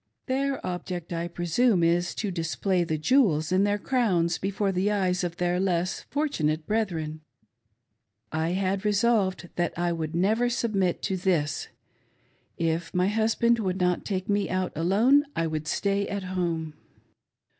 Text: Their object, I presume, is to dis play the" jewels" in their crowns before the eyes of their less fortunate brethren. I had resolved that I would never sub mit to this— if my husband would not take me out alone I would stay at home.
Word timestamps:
Their 0.25 0.65
object, 0.65 1.13
I 1.13 1.27
presume, 1.27 1.83
is 1.83 2.15
to 2.15 2.31
dis 2.31 2.55
play 2.55 2.83
the" 2.83 2.97
jewels" 3.11 3.51
in 3.51 3.65
their 3.65 3.77
crowns 3.77 4.39
before 4.39 4.71
the 4.71 4.89
eyes 4.91 5.23
of 5.23 5.37
their 5.37 5.59
less 5.59 6.07
fortunate 6.09 6.65
brethren. 6.65 7.21
I 8.31 8.53
had 8.53 8.83
resolved 8.83 9.49
that 9.57 9.77
I 9.77 9.91
would 9.93 10.15
never 10.15 10.49
sub 10.49 10.73
mit 10.73 11.03
to 11.03 11.17
this— 11.17 11.67
if 12.57 12.91
my 12.95 13.09
husband 13.09 13.59
would 13.59 13.79
not 13.79 14.03
take 14.03 14.27
me 14.27 14.49
out 14.49 14.71
alone 14.75 15.23
I 15.35 15.45
would 15.45 15.67
stay 15.67 16.07
at 16.07 16.23
home. 16.23 16.73